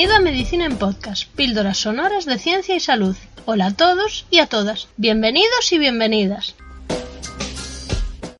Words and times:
Bienvenido 0.00 0.18
a 0.18 0.32
Medicina 0.32 0.64
en 0.64 0.78
Podcast, 0.78 1.28
píldoras 1.36 1.76
sonoras 1.76 2.24
de 2.24 2.38
ciencia 2.38 2.74
y 2.74 2.80
salud. 2.80 3.14
Hola 3.44 3.66
a 3.66 3.76
todos 3.76 4.26
y 4.30 4.38
a 4.38 4.46
todas. 4.46 4.88
Bienvenidos 4.96 5.70
y 5.72 5.78
bienvenidas. 5.78 6.56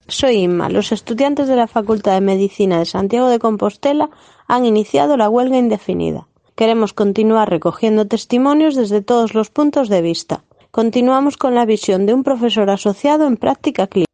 Soy 0.08 0.36
Inma. 0.36 0.70
Los 0.70 0.90
estudiantes 0.90 1.48
de 1.48 1.56
la 1.56 1.66
Facultad 1.66 2.14
de 2.14 2.22
Medicina 2.22 2.78
de 2.78 2.86
Santiago 2.86 3.28
de 3.28 3.38
Compostela 3.38 4.08
han 4.48 4.64
iniciado 4.64 5.18
la 5.18 5.28
huelga 5.28 5.58
indefinida. 5.58 6.28
Queremos 6.56 6.94
continuar 6.94 7.50
recogiendo 7.50 8.06
testimonios 8.06 8.74
desde 8.74 9.02
todos 9.02 9.34
los 9.34 9.50
puntos 9.50 9.90
de 9.90 10.00
vista. 10.00 10.44
Continuamos 10.70 11.36
con 11.36 11.54
la 11.54 11.66
visión 11.66 12.06
de 12.06 12.14
un 12.14 12.22
profesor 12.22 12.70
asociado 12.70 13.26
en 13.26 13.36
práctica 13.36 13.86
clínica. 13.86 14.10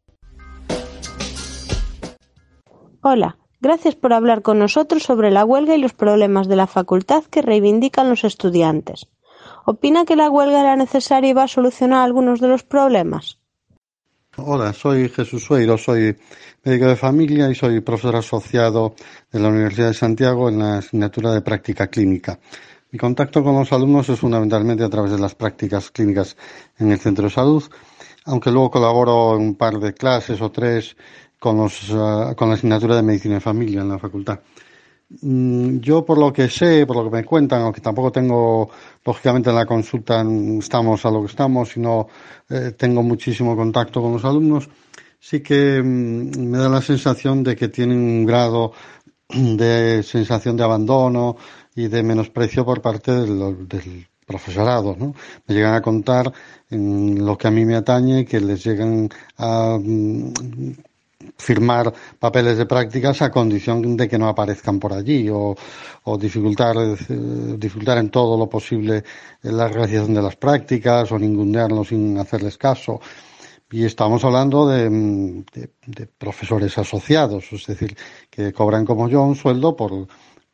Hola, 3.01 3.37
Gracias 3.59 3.95
por 3.95 4.13
hablar 4.13 4.43
con 4.43 4.59
nosotros 4.59 5.03
sobre 5.03 5.31
la 5.31 5.43
huelga 5.43 5.75
y 5.75 5.81
los 5.81 5.93
problemas 5.93 6.47
de 6.47 6.55
la 6.55 6.67
facultad 6.67 7.23
que 7.23 7.41
reivindican 7.41 8.09
los 8.09 8.23
estudiantes. 8.23 9.07
¿Opina 9.65 10.05
que 10.05 10.15
la 10.15 10.29
huelga 10.29 10.61
era 10.61 10.75
necesaria 10.75 11.31
y 11.31 11.33
va 11.33 11.43
a 11.43 11.47
solucionar 11.47 12.05
algunos 12.05 12.39
de 12.39 12.47
los 12.47 12.63
problemas? 12.63 13.39
Hola, 14.37 14.71
soy 14.71 15.09
Jesús 15.09 15.43
Sueiro, 15.43 15.79
soy 15.79 16.15
médico 16.63 16.85
de 16.85 16.95
familia 16.95 17.49
y 17.49 17.55
soy 17.55 17.81
profesor 17.81 18.15
asociado 18.17 18.93
de 19.31 19.39
la 19.39 19.49
Universidad 19.49 19.87
de 19.87 19.93
Santiago 19.95 20.47
en 20.49 20.59
la 20.59 20.77
asignatura 20.77 21.33
de 21.33 21.41
práctica 21.41 21.87
clínica. 21.87 22.39
Mi 22.91 22.99
contacto 22.99 23.43
con 23.43 23.55
los 23.55 23.73
alumnos 23.73 24.07
es 24.09 24.19
fundamentalmente 24.19 24.83
a 24.83 24.89
través 24.89 25.11
de 25.11 25.19
las 25.19 25.33
prácticas 25.33 25.89
clínicas 25.89 26.37
en 26.77 26.91
el 26.91 26.99
centro 26.99 27.25
de 27.25 27.31
salud, 27.31 27.63
aunque 28.25 28.51
luego 28.51 28.69
colaboro 28.69 29.35
en 29.35 29.41
un 29.41 29.55
par 29.55 29.79
de 29.79 29.93
clases 29.93 30.39
o 30.39 30.51
tres 30.51 30.95
con, 31.39 31.57
los, 31.57 31.89
uh, 31.89 32.35
con 32.35 32.49
la 32.49 32.55
asignatura 32.55 32.95
de 32.95 33.03
medicina 33.03 33.35
de 33.35 33.41
familia 33.41 33.81
en 33.81 33.89
la 33.89 33.99
facultad. 33.99 34.39
Mm, 35.21 35.79
yo, 35.79 36.03
por 36.05 36.17
lo 36.17 36.33
que 36.33 36.49
sé, 36.49 36.85
por 36.85 36.97
lo 36.97 37.05
que 37.05 37.17
me 37.17 37.23
cuentan, 37.23 37.61
aunque 37.61 37.81
tampoco 37.81 38.11
tengo, 38.11 38.69
lógicamente 39.05 39.49
en 39.49 39.55
la 39.55 39.65
consulta 39.65 40.25
estamos 40.59 41.05
a 41.05 41.11
lo 41.11 41.21
que 41.21 41.27
estamos, 41.27 41.69
sino 41.69 42.07
eh, 42.49 42.73
tengo 42.77 43.03
muchísimo 43.03 43.55
contacto 43.55 44.01
con 44.01 44.13
los 44.13 44.25
alumnos, 44.25 44.69
sí 45.19 45.41
que 45.41 45.81
mm, 45.81 46.39
me 46.49 46.57
da 46.57 46.69
la 46.69 46.81
sensación 46.81 47.43
de 47.43 47.55
que 47.55 47.69
tienen 47.69 47.99
un 47.99 48.25
grado 48.25 48.73
de 49.29 50.03
sensación 50.03 50.57
de 50.57 50.63
abandono 50.63 51.37
y 51.75 51.87
de 51.87 52.03
menosprecio 52.03 52.65
por 52.65 52.81
parte 52.81 53.11
del, 53.11 53.67
del 53.67 54.07
profesorado, 54.25 54.95
¿no? 54.99 55.15
Me 55.47 55.55
llegan 55.55 55.73
a 55.73 55.81
contar 55.81 56.31
en 56.69 57.25
lo 57.25 57.37
que 57.37 57.47
a 57.47 57.51
mí 57.51 57.65
me 57.65 57.75
atañe 57.75 58.25
que 58.25 58.41
les 58.41 58.63
llegan 58.63 59.09
a 59.37 59.77
mm, 59.81 60.33
firmar 61.37 61.93
papeles 62.19 62.57
de 62.57 62.65
prácticas 62.65 63.21
a 63.21 63.31
condición 63.31 63.97
de 63.97 64.07
que 64.07 64.17
no 64.17 64.27
aparezcan 64.27 64.79
por 64.79 64.93
allí 64.93 65.29
o, 65.31 65.55
dificultar, 66.17 66.75
eh, 66.77 66.95
dificultar 67.57 67.97
en 67.97 68.09
todo 68.09 68.37
lo 68.37 68.47
posible 68.47 69.03
la 69.41 69.67
realización 69.67 70.13
de 70.13 70.21
las 70.21 70.35
prácticas 70.35 71.11
o 71.11 71.19
ningunearlos 71.19 71.89
sin 71.89 72.17
hacerles 72.17 72.57
caso. 72.57 72.99
Y 73.69 73.83
estamos 73.83 74.23
hablando 74.23 74.67
de, 74.67 74.89
de, 74.89 75.69
de, 75.85 76.07
profesores 76.07 76.77
asociados, 76.77 77.51
es 77.51 77.65
decir, 77.65 77.97
que 78.29 78.53
cobran 78.53 78.85
como 78.85 79.09
yo 79.09 79.21
un 79.23 79.35
sueldo 79.35 79.75
por, 79.75 80.07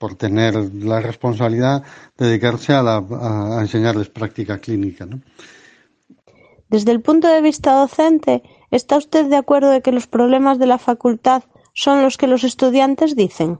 por 0.03 0.15
tener 0.15 0.55
la 0.73 0.99
responsabilidad 0.99 1.81
de 2.17 2.25
dedicarse 2.27 2.73
a, 2.73 2.83
la, 2.83 2.97
a, 2.97 3.61
enseñarles 3.61 4.09
práctica 4.09 4.57
clínica. 4.57 5.07
Desde 6.67 6.91
el 6.91 7.01
punto 7.01 7.27
de 7.27 7.41
vista 7.41 7.73
docente, 7.73 8.43
¿Está 8.73 8.97
usted 8.97 9.27
de 9.27 9.35
acuerdo 9.35 9.69
de 9.69 9.83
que 9.83 9.91
los 9.91 10.07
problemas 10.07 10.57
de 10.57 10.65
la 10.65 10.79
facultad 10.79 11.43
son 11.75 12.01
los 12.01 12.17
que 12.17 12.25
los 12.25 12.43
estudiantes 12.43 13.15
dicen? 13.15 13.59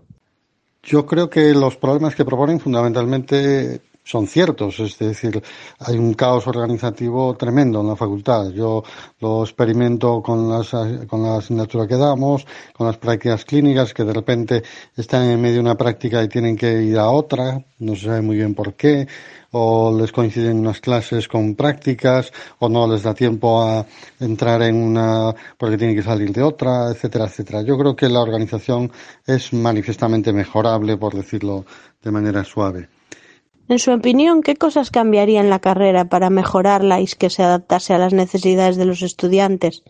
Yo 0.81 1.05
creo 1.05 1.29
que 1.29 1.53
los 1.53 1.77
problemas 1.77 2.15
que 2.15 2.25
proponen 2.25 2.59
fundamentalmente 2.59 3.79
son 4.03 4.27
ciertos, 4.27 4.79
es 4.79 4.97
decir, 4.97 5.41
hay 5.79 5.97
un 5.97 6.13
caos 6.13 6.45
organizativo 6.47 7.35
tremendo 7.35 7.81
en 7.81 7.87
la 7.87 7.95
facultad. 7.95 8.49
Yo 8.49 8.83
lo 9.19 9.43
experimento 9.43 10.21
con, 10.21 10.49
las, 10.49 10.71
con 11.07 11.23
la 11.23 11.37
asignatura 11.37 11.87
que 11.87 11.95
damos, 11.95 12.45
con 12.73 12.87
las 12.87 12.97
prácticas 12.97 13.45
clínicas 13.45 13.93
que 13.93 14.03
de 14.03 14.13
repente 14.13 14.63
están 14.95 15.23
en 15.29 15.41
medio 15.41 15.55
de 15.55 15.61
una 15.61 15.75
práctica 15.75 16.21
y 16.21 16.27
tienen 16.27 16.57
que 16.57 16.83
ir 16.83 16.97
a 16.97 17.09
otra, 17.09 17.63
no 17.79 17.95
se 17.95 18.05
sabe 18.05 18.21
muy 18.21 18.35
bien 18.35 18.53
por 18.53 18.73
qué, 18.73 19.07
o 19.51 19.95
les 19.97 20.11
coinciden 20.11 20.57
unas 20.59 20.81
clases 20.81 21.27
con 21.27 21.55
prácticas, 21.55 22.31
o 22.59 22.67
no 22.67 22.87
les 22.87 23.03
da 23.03 23.13
tiempo 23.13 23.61
a 23.61 23.85
entrar 24.19 24.63
en 24.63 24.75
una 24.75 25.33
porque 25.57 25.77
tienen 25.77 25.95
que 25.95 26.03
salir 26.03 26.31
de 26.31 26.41
otra, 26.41 26.89
etcétera, 26.89 27.25
etcétera. 27.25 27.61
Yo 27.61 27.77
creo 27.77 27.95
que 27.95 28.09
la 28.09 28.21
organización 28.21 28.91
es 29.25 29.53
manifiestamente 29.53 30.33
mejorable, 30.33 30.97
por 30.97 31.13
decirlo 31.13 31.65
de 32.01 32.11
manera 32.11 32.43
suave. 32.43 32.89
En 33.69 33.79
su 33.79 33.91
opinión, 33.91 34.41
¿qué 34.41 34.55
cosas 34.55 34.91
cambiaría 34.91 35.39
en 35.39 35.49
la 35.49 35.59
carrera 35.59 36.05
para 36.05 36.29
mejorarla 36.29 36.99
y 36.99 37.07
que 37.07 37.29
se 37.29 37.43
adaptase 37.43 37.93
a 37.93 37.97
las 37.97 38.13
necesidades 38.13 38.75
de 38.75 38.85
los 38.85 39.01
estudiantes? 39.01 39.83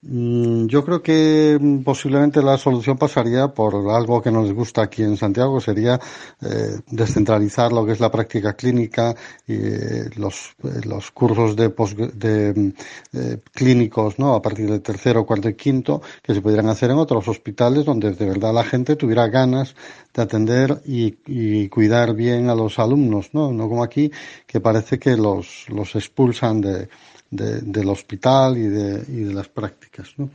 Mm, 0.00 0.66
yo 0.68 0.84
creo 0.84 1.02
que 1.02 1.58
mm, 1.60 1.82
posiblemente 1.82 2.40
la 2.40 2.56
solución 2.56 2.96
pasaría 2.96 3.48
por 3.48 3.74
algo 3.90 4.22
que 4.22 4.30
nos 4.30 4.52
gusta 4.52 4.82
aquí 4.82 5.02
en 5.02 5.16
Santiago, 5.16 5.60
sería 5.60 5.98
eh, 6.40 6.80
descentralizar 6.86 7.72
lo 7.72 7.84
que 7.84 7.92
es 7.92 8.00
la 8.00 8.10
práctica 8.10 8.52
clínica 8.54 9.14
y 9.46 9.54
eh, 9.54 10.10
los, 10.16 10.54
eh, 10.62 10.82
los 10.84 11.10
cursos 11.10 11.56
de, 11.56 11.70
post, 11.70 11.98
de 11.98 12.54
mm, 12.54 12.72
eh, 13.14 13.38
clínicos, 13.52 14.18
¿no? 14.20 14.34
A 14.34 14.42
partir 14.42 14.70
del 14.70 14.82
tercero, 14.82 15.26
cuarto 15.26 15.48
y 15.48 15.54
quinto, 15.54 16.00
que 16.22 16.32
se 16.32 16.42
pudieran 16.42 16.68
hacer 16.68 16.90
en 16.92 16.98
otros 16.98 17.26
hospitales 17.26 17.84
donde 17.84 18.12
de 18.12 18.26
verdad 18.26 18.54
la 18.54 18.64
gente 18.64 18.94
tuviera 18.94 19.26
ganas 19.26 19.74
de 20.14 20.22
atender 20.22 20.80
y, 20.86 21.16
y 21.26 21.68
cuidar 21.68 22.14
bien 22.14 22.50
a 22.50 22.54
los 22.54 22.78
alumnos, 22.78 23.30
¿no? 23.32 23.52
No 23.52 23.68
como 23.68 23.82
aquí, 23.82 24.12
que 24.46 24.60
parece 24.60 24.98
que 25.00 25.16
los, 25.16 25.66
los 25.68 25.96
expulsan 25.96 26.60
de, 26.60 26.88
de, 27.30 27.60
del 27.60 27.88
hospital 27.88 28.56
y 28.56 28.68
de, 28.68 29.04
y 29.08 29.24
de 29.24 29.34
las 29.34 29.48
prácticas. 29.48 30.14
¿no? 30.16 30.30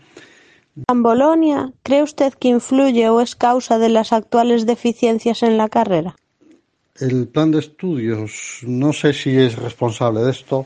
¿En 0.87 1.03
Bolonia 1.03 1.71
cree 1.83 2.01
usted 2.01 2.33
que 2.33 2.47
influye 2.47 3.09
o 3.09 3.21
es 3.21 3.35
causa 3.35 3.77
de 3.77 3.89
las 3.89 4.11
actuales 4.11 4.65
deficiencias 4.65 5.43
en 5.43 5.57
la 5.57 5.69
carrera? 5.69 6.15
El 6.99 7.27
plan 7.27 7.51
de 7.51 7.59
estudios, 7.59 8.59
no 8.63 8.93
sé 8.93 9.13
si 9.13 9.35
es 9.35 9.55
responsable 9.55 10.21
de 10.21 10.31
esto, 10.31 10.65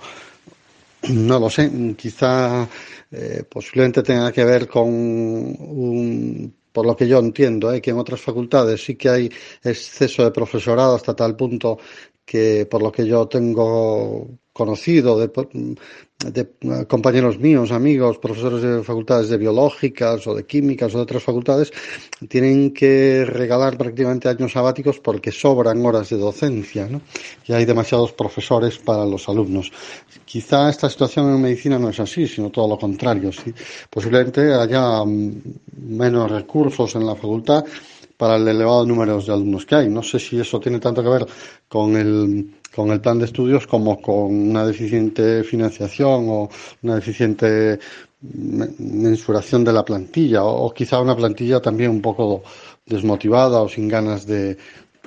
no 1.10 1.40
lo 1.40 1.50
sé, 1.50 1.72
quizá 1.98 2.68
eh, 3.12 3.44
posiblemente 3.50 4.04
tenga 4.04 4.32
que 4.32 4.44
ver 4.44 4.68
con 4.68 4.88
un 4.88 6.54
por 6.72 6.86
lo 6.86 6.96
que 6.96 7.08
yo 7.08 7.18
entiendo, 7.18 7.74
¿eh? 7.74 7.82
que 7.82 7.90
en 7.90 7.98
otras 7.98 8.22
facultades 8.22 8.86
sí 8.86 8.96
que 8.96 9.10
hay 9.10 9.32
exceso 9.64 10.24
de 10.24 10.30
profesorado 10.30 10.94
hasta 10.94 11.16
tal 11.16 11.36
punto 11.36 11.80
que 12.24 12.68
por 12.70 12.84
lo 12.84 12.92
que 12.92 13.08
yo 13.08 13.28
tengo 13.28 14.28
conocido 14.58 15.20
de, 15.20 15.30
de, 16.26 16.88
compañeros 16.88 17.38
míos, 17.38 17.72
amigos, 17.72 18.18
profesores 18.18 18.64
de 18.64 18.84
facultades 18.84 19.30
de 19.30 19.38
biológicas 19.38 20.26
o 20.26 20.34
de 20.34 20.48
químicas 20.48 20.96
o 20.96 20.98
de 20.98 21.04
otras 21.04 21.22
facultades, 21.22 21.72
tienen 22.28 22.74
que 22.74 23.24
regalar 23.24 23.78
prácticamente 23.78 24.28
años 24.28 24.52
sabáticos 24.52 25.00
porque 25.00 25.32
sobran 25.32 25.86
horas 25.86 26.10
de 26.10 26.18
docencia 26.18 26.88
¿no? 26.88 27.02
y 27.48 27.54
hay 27.54 27.66
demasiados 27.66 28.14
profesores 28.14 28.80
para 28.80 29.06
los 29.06 29.30
alumnos. 29.30 29.72
Quizá 30.26 30.70
esta 30.72 30.90
situación 30.90 31.30
en 31.30 31.42
medicina 31.42 31.78
no 31.78 31.90
es 31.90 32.00
así, 32.00 32.28
sino 32.28 32.50
todo 32.50 32.68
lo 32.68 32.80
contrario. 32.80 33.30
Posiblemente 33.92 34.54
haya 34.56 35.04
menos 35.06 36.32
recursos 36.32 36.96
en 36.96 37.06
la 37.06 37.16
facultad 37.16 37.64
para 38.18 38.36
el 38.36 38.48
elevado 38.48 38.86
número 38.86 39.22
de 39.22 39.32
alumnos 39.32 39.66
que 39.66 39.76
hay. 39.76 39.90
No 39.90 40.04
sé 40.04 40.20
si 40.20 40.40
eso 40.40 40.60
tiene 40.60 40.80
tanto 40.80 41.04
que 41.04 41.10
ver 41.10 41.26
con 41.68 41.96
el 41.96 42.52
con 42.76 42.92
el 42.92 43.02
plan 43.02 43.18
de 43.18 43.26
estudios 43.26 43.66
como 43.66 44.00
con 44.00 44.50
una 44.52 44.66
deficiente 44.66 45.44
financiación 45.44 46.30
o 46.30 46.50
una 46.84 46.96
deficiente 46.96 47.80
mensuración 48.22 49.64
de 49.64 49.74
la 49.74 49.84
plantilla 49.84 50.44
o, 50.44 50.72
quizá 50.72 51.02
una 51.02 51.16
plantilla 51.16 51.60
también 51.60 51.90
un 51.90 52.02
poco 52.02 52.44
desmotivada 52.86 53.62
o 53.62 53.70
sin 53.70 53.88
ganas 53.88 54.28
de, 54.28 54.58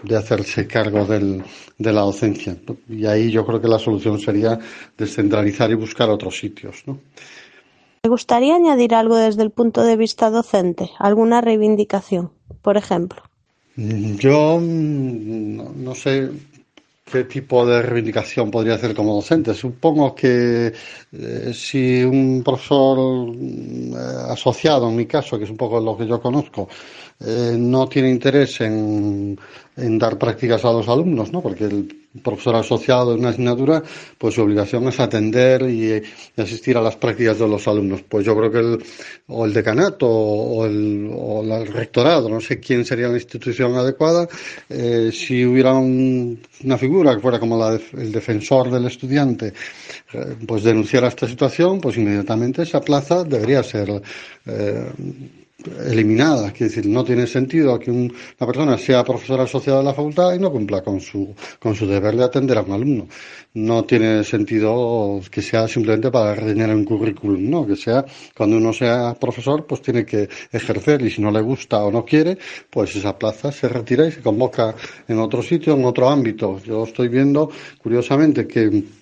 de 0.03 0.17
hacerse 0.17 0.67
cargo 0.67 1.05
del, 1.05 1.45
de 1.79 1.93
la 1.93 2.01
docencia. 2.01 2.57
Y 2.89 3.07
ahí 3.07 3.31
yo 3.31 3.47
creo 3.47 3.61
que 3.61 3.69
la 3.69 3.79
solución 3.79 4.19
sería 4.19 4.59
descentralizar 4.97 5.71
y 5.71 5.75
buscar 5.75 6.11
otros 6.11 6.39
sitios. 6.39 6.83
¿Me 6.87 8.09
gustaría 8.09 8.57
añadir 8.57 8.95
algo 8.95 9.17
desde 9.17 9.43
el 9.43 9.51
punto 9.51 9.83
de 9.83 9.97
vista 9.97 10.31
docente? 10.31 10.91
¿Alguna 10.99 11.41
reivindicación, 11.41 12.33
por 12.63 12.77
ejemplo? 12.77 13.23
Mm, 13.77 14.17
yo 14.17 14.59
mm, 14.61 15.85
no 15.85 15.95
sé 15.95 16.31
qué 17.11 17.25
tipo 17.25 17.67
de 17.67 17.83
reivindicación 17.83 18.51
podría 18.51 18.75
hacer 18.75 18.95
como 18.95 19.15
docente. 19.15 19.53
Supongo 19.55 20.15
que 20.15 20.73
eh, 21.13 21.53
si 21.53 22.03
un 22.03 22.43
profesor 22.45 23.35
mm, 23.35 23.95
asociado, 24.31 24.89
en 24.89 24.97
mi 24.97 25.07
caso, 25.07 25.39
que 25.39 25.45
es 25.45 25.51
un 25.51 25.57
poco 25.57 25.81
lo 25.81 25.97
que 25.97 26.07
yo 26.07 26.21
conozco, 26.21 26.69
eh, 27.21 27.57
no 27.59 27.87
tiene 27.87 28.11
interés 28.11 28.61
en, 28.63 29.39
en, 29.77 29.99
dar 29.99 30.17
prácticas 30.17 30.65
a 30.65 30.73
los 30.73 30.89
alumnos, 30.89 31.31
¿no? 31.33 31.43
Porque 31.43 31.65
el 31.65 32.07
profesor 32.23 32.57
asociado 32.57 33.13
en 33.13 33.21
una 33.21 33.29
asignatura, 33.29 33.83
pues 34.17 34.35
su 34.35 34.43
obligación 34.43 34.89
es 34.89 34.99
atender 35.01 35.63
y, 35.69 35.97
y, 35.97 36.41
asistir 36.41 36.79
a 36.79 36.81
las 36.81 36.97
prácticas 36.97 37.39
de 37.39 37.47
los 37.47 37.69
alumnos. 37.69 38.03
Pues 38.09 38.25
yo 38.25 38.35
creo 38.37 38.51
que 38.51 38.59
el, 38.61 38.85
o 39.29 39.45
el 39.45 39.53
decanato 39.53 40.09
o 40.09 40.65
el, 40.65 41.11
o 41.13 41.30
el 41.59 41.67
rectorado, 41.67 42.29
no 42.29 42.41
sé 42.41 42.61
quién 42.61 42.85
sería 42.85 43.09
la 43.09 43.15
institución 43.15 43.75
adecuada, 43.75 44.29
eh, 44.69 45.11
si 45.13 45.45
hubiera 45.45 45.75
un, 45.75 46.41
una 46.65 46.79
figura 46.79 47.15
que 47.15 47.21
fuera 47.21 47.39
como 47.39 47.67
el 47.69 48.13
defensor 48.13 48.71
del 48.71 48.87
estudiante, 48.87 49.53
eh, 50.13 50.37
pues 50.47 50.63
denunciara 50.65 51.09
esta 51.09 51.27
situación, 51.27 51.81
pues 51.81 51.97
inmediatamente 51.97 52.63
esa 52.63 52.81
plaza 52.81 53.25
debería 53.25 53.63
ser 53.63 54.03
eh, 55.67 55.91
eliminada. 55.91 56.53
Quiere 56.53 56.75
decir, 56.75 56.87
no 56.87 57.05
tiene 57.05 57.27
sentido 57.27 57.79
que 57.79 57.91
un, 57.91 58.13
una 58.39 58.47
persona 58.47 58.79
sea 58.79 59.05
profesora 59.05 59.45
asociada 59.45 59.81
a 59.81 59.83
la 59.83 59.95
facultad 59.95 60.35
y 60.35 60.39
no 60.39 60.51
cumpla 60.51 60.83
con 60.83 61.01
su, 61.01 61.35
con 61.59 61.75
su 61.75 61.87
deber 61.87 62.17
de 62.17 62.25
atender 62.25 62.59
a 62.59 62.63
un 62.63 62.73
alumno. 62.73 63.09
No 63.55 63.85
tiene 63.85 64.23
sentido 64.25 65.21
que 65.31 65.43
sea 65.43 65.67
simplemente 65.67 66.11
para 66.11 66.35
rellenar 66.35 66.75
un 66.75 66.85
currículum, 66.85 67.51
¿no? 67.51 67.67
Que 67.67 67.77
sea, 67.77 68.05
cuando 68.37 68.57
uno 68.57 68.73
sea 68.73 69.15
profesor, 69.19 69.67
pues 69.67 69.83
tiene 69.83 70.05
que 70.05 70.29
ejercer 70.53 71.03
y 71.03 71.11
si 71.11 71.21
no 71.21 71.31
le 71.31 71.41
gusta 71.41 71.83
o 71.83 71.91
no 71.91 72.05
quiere, 72.05 72.39
pues 72.71 72.95
esa 72.97 73.19
plaza 73.19 73.51
se 73.51 73.69
retira 73.69 74.07
y 74.07 74.13
se 74.13 74.21
convoca 74.21 74.75
en 75.09 75.19
otro 75.19 75.43
sitio, 75.43 75.75
en 75.75 75.85
otro 75.85 76.09
ámbito. 76.09 76.61
Yo 76.63 76.85
estoy 76.85 77.09
viendo, 77.09 77.51
curiosamente, 77.83 78.47
que 78.47 79.00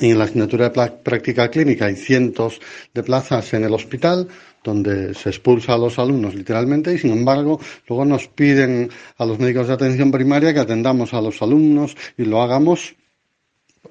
en 0.00 0.18
la 0.18 0.24
asignatura 0.24 0.70
de 0.70 0.90
práctica 1.02 1.50
clínica 1.50 1.86
hay 1.86 1.96
cientos 1.96 2.60
de 2.94 3.02
plazas 3.02 3.52
en 3.54 3.64
el 3.64 3.74
hospital 3.74 4.28
donde 4.64 5.14
se 5.14 5.30
expulsa 5.30 5.74
a 5.74 5.78
los 5.78 5.98
alumnos 5.98 6.34
literalmente 6.34 6.94
y 6.94 6.98
sin 6.98 7.12
embargo 7.12 7.60
luego 7.88 8.04
nos 8.04 8.28
piden 8.28 8.90
a 9.18 9.26
los 9.26 9.38
médicos 9.38 9.68
de 9.68 9.74
atención 9.74 10.10
primaria 10.10 10.54
que 10.54 10.60
atendamos 10.60 11.12
a 11.14 11.20
los 11.20 11.42
alumnos 11.42 11.96
y 12.16 12.24
lo 12.24 12.42
hagamos 12.42 12.94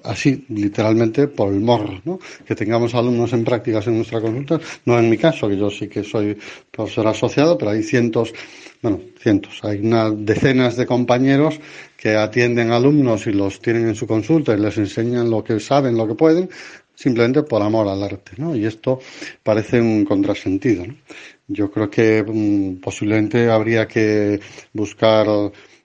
así, 0.04 0.44
literalmente 0.48 1.28
por 1.28 1.52
el 1.52 1.60
morro, 1.60 2.00
¿no? 2.04 2.18
Que 2.46 2.54
tengamos 2.54 2.94
alumnos 2.94 3.32
en 3.32 3.44
prácticas 3.44 3.86
en 3.86 3.96
nuestra 3.96 4.20
consulta, 4.20 4.60
no 4.84 4.98
en 4.98 5.08
mi 5.08 5.18
caso, 5.18 5.48
que 5.48 5.56
yo 5.56 5.70
sí 5.70 5.88
que 5.88 6.02
soy 6.02 6.36
profesor 6.70 7.06
asociado, 7.06 7.58
pero 7.58 7.70
hay 7.70 7.82
cientos, 7.82 8.32
bueno, 8.80 9.00
cientos, 9.20 9.60
hay 9.62 9.78
unas 9.78 10.12
decenas 10.16 10.76
de 10.76 10.86
compañeros 10.86 11.60
que 11.96 12.16
atienden 12.16 12.72
alumnos 12.72 13.26
y 13.26 13.32
los 13.32 13.60
tienen 13.60 13.88
en 13.88 13.94
su 13.94 14.06
consulta 14.06 14.54
y 14.54 14.60
les 14.60 14.76
enseñan 14.78 15.30
lo 15.30 15.44
que 15.44 15.60
saben, 15.60 15.96
lo 15.96 16.08
que 16.08 16.14
pueden, 16.14 16.48
simplemente 16.94 17.42
por 17.42 17.62
amor 17.62 17.88
al 17.88 18.02
arte, 18.02 18.32
¿no? 18.38 18.56
Y 18.56 18.64
esto 18.64 18.98
parece 19.42 19.80
un 19.80 20.04
contrasentido, 20.04 20.86
¿no? 20.86 20.96
Yo 21.48 21.70
creo 21.70 21.90
que 21.90 22.22
um, 22.22 22.80
posiblemente 22.80 23.50
habría 23.50 23.86
que 23.86 24.40
buscar 24.72 25.26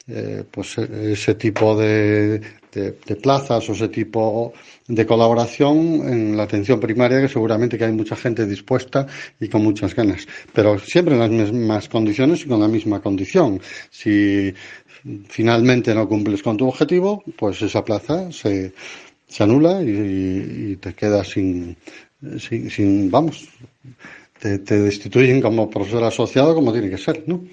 eh, 0.08 0.44
pues 0.50 0.78
ese 0.78 1.36
tipo 1.36 1.76
de, 1.76 2.40
de, 2.72 3.16
plazas 3.16 3.70
o 3.70 3.74
ese 3.74 3.88
tipo 3.90 4.54
de 4.88 5.06
colaboración 5.06 5.78
en 6.08 6.38
la 6.38 6.44
atención 6.44 6.80
primaria 6.80 7.22
que 7.22 7.30
seguramente 7.30 7.78
que 7.78 7.86
hay 7.86 7.92
mucha 7.92 8.16
gente 8.16 8.46
dispuesta 8.46 9.08
y 9.40 9.48
con 9.48 9.64
muchas 9.64 9.96
ganas 9.96 10.28
pero 10.54 10.78
siempre 10.80 11.16
en 11.16 11.20
las 11.20 11.32
mismas 11.32 11.90
condiciones 11.90 12.44
y 12.44 12.48
con 12.48 12.60
la 12.60 12.68
misma 12.68 13.02
condición 13.02 13.62
si 13.90 14.54
finalmente 15.30 15.96
no 15.96 16.08
cumples 16.08 16.44
con 16.44 16.58
tu 16.58 16.68
objetivo 16.68 17.24
pues 17.38 17.62
esa 17.62 17.84
plaza 17.84 18.32
se 18.32 18.74
se 19.28 19.44
anula 19.44 19.82
y, 19.84 20.72
y 20.72 20.76
te 20.78 20.94
quedas 20.94 21.28
sin, 21.30 21.78
sin, 22.40 22.70
sin 22.70 23.12
vamos, 23.12 23.48
te, 24.40 24.60
te, 24.60 24.80
destituyen 24.80 25.42
como 25.42 25.70
profesor 25.70 26.04
asociado 26.04 26.56
como 26.56 26.72
tiene 26.72 26.90
que 26.90 26.98
ser, 26.98 27.24
¿no? 27.28 27.44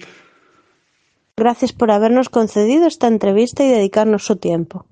Gracias 1.37 1.73
por 1.73 1.91
habernos 1.91 2.29
concedido 2.29 2.87
esta 2.87 3.07
entrevista 3.07 3.65
y 3.65 3.69
dedicarnos 3.69 4.23
su 4.23 4.37
tiempo. 4.37 4.85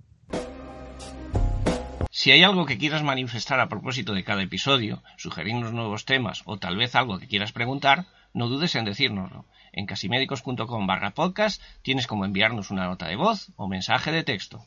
Si 2.24 2.32
hay 2.32 2.42
algo 2.42 2.66
que 2.66 2.78
quieras 2.78 3.04
manifestar 3.04 3.60
a 3.60 3.68
propósito 3.68 4.14
de 4.14 4.24
cada 4.24 4.44
episodio, 4.44 5.04
sugerirnos 5.18 5.74
nuevos 5.74 6.06
temas 6.06 6.42
o 6.46 6.56
tal 6.56 6.78
vez 6.78 6.96
algo 6.96 7.20
que 7.20 7.28
quieras 7.28 7.52
preguntar, 7.52 8.06
no 8.34 8.48
dudes 8.48 8.76
en 8.76 8.86
decírnoslo. 8.86 9.44
En 9.74 9.86
casimédicos.com 9.86 10.88
barra 10.88 11.12
podcast 11.12 11.62
tienes 11.82 12.08
como 12.08 12.24
enviarnos 12.24 12.72
una 12.72 12.86
nota 12.86 13.10
de 13.10 13.18
voz 13.18 13.50
o 13.58 13.68
mensaje 13.68 14.14
de 14.14 14.24
texto. 14.24 14.66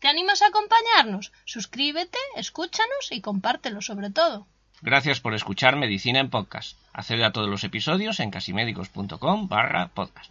¿Te 0.00 0.08
animas 0.08 0.42
a 0.42 0.48
acompañarnos? 0.48 1.32
Suscríbete, 1.46 2.18
escúchanos 2.36 3.10
y 3.10 3.22
compártelo 3.22 3.80
sobre 3.80 4.10
todo. 4.10 4.46
Gracias 4.82 5.18
por 5.18 5.32
escuchar 5.32 5.76
Medicina 5.76 6.20
en 6.20 6.28
Podcast. 6.28 6.76
Accede 6.92 7.24
a 7.24 7.32
todos 7.32 7.48
los 7.48 7.64
episodios 7.64 8.20
en 8.20 8.30
casimédicos.com 8.30 9.48
barra 9.48 9.88
podcast. 9.94 10.30